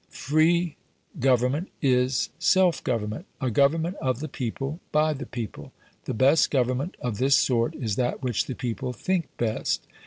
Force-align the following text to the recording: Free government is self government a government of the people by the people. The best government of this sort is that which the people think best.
Free 0.09 0.77
government 1.19 1.69
is 1.79 2.31
self 2.39 2.83
government 2.83 3.27
a 3.39 3.51
government 3.51 3.97
of 4.01 4.19
the 4.19 4.27
people 4.27 4.79
by 4.91 5.13
the 5.13 5.27
people. 5.27 5.73
The 6.05 6.15
best 6.15 6.49
government 6.49 6.97
of 7.01 7.19
this 7.19 7.35
sort 7.35 7.75
is 7.75 7.97
that 7.97 8.23
which 8.23 8.47
the 8.47 8.55
people 8.55 8.93
think 8.93 9.27
best. 9.37 9.85